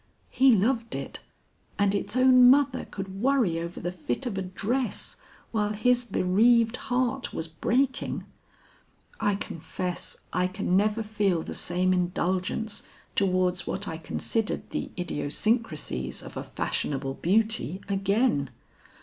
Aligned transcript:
He 0.31 0.51
loved 0.51 0.95
it, 0.95 1.19
and 1.77 1.93
its 1.93 2.17
own 2.17 2.49
mother 2.49 2.85
could 2.85 3.21
worry 3.21 3.59
over 3.59 3.79
the 3.79 3.91
fit 3.91 4.25
of 4.25 4.35
a 4.35 4.41
dress 4.41 5.17
while 5.51 5.73
his 5.73 6.05
bereaved 6.05 6.77
heart 6.89 7.35
was 7.35 7.47
breaking! 7.47 8.25
I 9.19 9.35
confess 9.35 10.17
I 10.33 10.47
can 10.47 10.75
never 10.75 11.03
feel 11.03 11.43
the 11.43 11.53
same 11.53 11.93
indulgence 11.93 12.81
towards 13.15 13.67
what 13.67 13.87
I 13.87 13.99
considered 13.99 14.71
the 14.71 14.89
idiosyncrasies 14.97 16.23
of 16.23 16.35
a 16.35 16.43
fashionable 16.43 17.13
beauty 17.21 17.79
again. 17.87 18.49